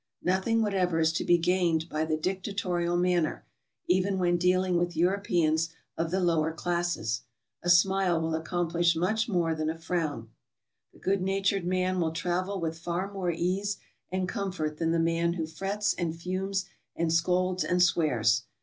Nothing 0.23 0.63
whatever 0.63 0.99
is 0.99 1.13
to 1.13 1.23
be 1.23 1.37
gained 1.37 1.87
by 1.87 2.05
the 2.05 2.17
dic 2.17 2.41
tatorial 2.41 2.97
manner, 2.99 3.45
even 3.85 4.17
when 4.17 4.35
dealing 4.35 4.75
with 4.75 4.95
Europeans 4.97 5.69
of 5.95 6.09
the 6.09 6.19
lower 6.19 6.51
classes. 6.51 7.21
A 7.61 7.69
smile 7.69 8.19
will 8.19 8.33
accomplish 8.33 8.95
much 8.95 9.29
more 9.29 9.53
than 9.53 9.69
a 9.69 9.77
frown. 9.77 10.31
The 10.91 10.97
good 10.97 11.21
natured 11.21 11.65
man 11.65 11.99
will 11.99 12.13
travel 12.13 12.59
with 12.59 12.79
far 12.79 13.13
more 13.13 13.29
ease 13.29 13.77
and 14.11 14.27
comfort 14.27 14.77
than 14.77 14.89
the 14.89 14.97
man 14.97 15.33
who 15.33 15.45
frets 15.45 15.93
and 15.93 16.15
fumes 16.15 16.65
and 16.95 17.13
scolds 17.13 17.63
and 17.63 17.79
swears. 17.83 18.45